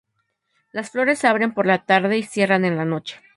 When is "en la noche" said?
2.65-3.21